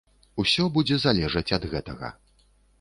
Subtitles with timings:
[0.43, 2.13] Усё будзе залежаць ад гэтага.